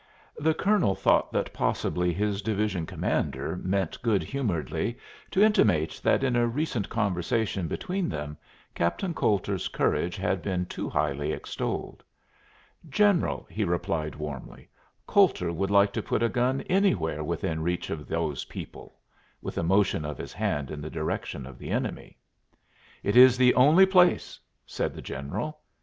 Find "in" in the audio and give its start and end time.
6.23-6.35, 20.71-20.81